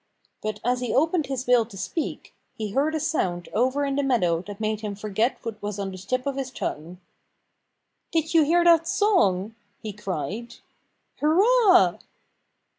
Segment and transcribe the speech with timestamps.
[0.41, 4.01] But as he opened his bill to speak he heard a sound over in the
[4.01, 6.99] meadow that made him forget what was on the tip of his tongue.
[8.09, 9.53] "Did you hear that song?"
[9.83, 10.55] he cried.
[11.19, 11.99] "Hurrah!"